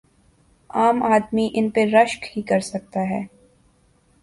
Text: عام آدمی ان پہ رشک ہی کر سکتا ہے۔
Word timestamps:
عام 0.69 1.03
آدمی 1.03 1.47
ان 1.53 1.69
پہ 1.69 1.85
رشک 1.93 2.25
ہی 2.37 2.41
کر 2.41 2.59
سکتا 2.59 2.99
ہے۔ 3.09 3.21